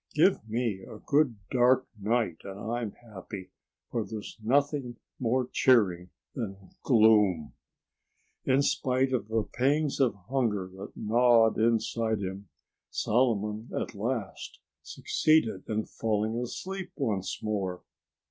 [0.15, 3.51] "Give me a good, dark night and I'm happy,
[3.91, 7.53] for there's nothing more cheering than gloom."
[8.43, 12.49] In spite of the pangs of hunger that gnawed inside him,
[12.89, 17.83] Solomon at last succeeded in falling asleep once more.